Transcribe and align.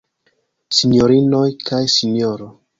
Sinjorinoj 0.77 1.47
kaj 1.69 1.85
Sinjoro. 1.99 2.53